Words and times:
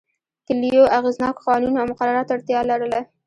کلیو 0.47 0.83
اغېزناکو 0.97 1.43
قوانینو 1.45 1.79
او 1.81 1.89
مقرراتو 1.91 2.27
ته 2.29 2.33
اړتیا 2.37 2.59
لرله 2.69 3.01